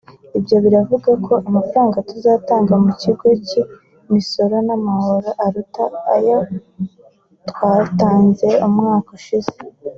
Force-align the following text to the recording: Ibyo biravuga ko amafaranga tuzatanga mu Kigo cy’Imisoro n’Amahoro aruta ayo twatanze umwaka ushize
Ibyo 0.37 0.55
biravuga 0.65 1.09
ko 1.25 1.33
amafaranga 1.47 2.05
tuzatanga 2.09 2.73
mu 2.83 2.91
Kigo 3.01 3.25
cy’Imisoro 3.45 4.55
n’Amahoro 4.67 5.29
aruta 5.45 5.83
ayo 6.15 6.37
twatanze 7.49 8.47
umwaka 8.67 9.09
ushize 9.17 9.51